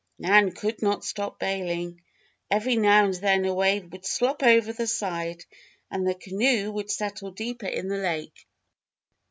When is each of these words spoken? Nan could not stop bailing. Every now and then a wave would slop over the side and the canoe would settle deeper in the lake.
Nan 0.17 0.51
could 0.53 0.81
not 0.81 1.03
stop 1.05 1.37
bailing. 1.37 2.01
Every 2.49 2.75
now 2.75 3.05
and 3.05 3.13
then 3.13 3.45
a 3.45 3.53
wave 3.53 3.91
would 3.91 4.03
slop 4.03 4.41
over 4.41 4.73
the 4.73 4.87
side 4.87 5.45
and 5.91 6.07
the 6.07 6.15
canoe 6.15 6.71
would 6.71 6.89
settle 6.89 7.29
deeper 7.29 7.67
in 7.67 7.87
the 7.87 7.97
lake. 7.99 8.47